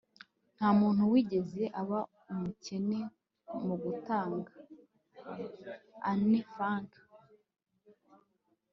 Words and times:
nta 0.55 0.69
muntu 0.79 1.01
wigeze 1.11 1.63
aba 1.81 1.99
umukene 2.31 2.99
mu 3.65 3.75
gutanga.- 3.83 4.51
anne 6.09 6.39
frank 6.51 6.91